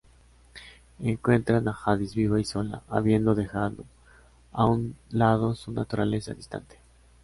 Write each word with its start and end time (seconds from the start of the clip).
Encuentran 0.99 1.67
a 1.67 1.73
Jadis 1.73 2.15
viva 2.15 2.39
y 2.41 2.43
sola, 2.43 2.81
habiendo 2.89 3.35
dejado 3.35 3.85
a 4.51 4.65
un 4.65 4.95
lado 5.11 5.53
su 5.53 5.71
naturaleza 5.71 6.33
distante. 6.33 6.79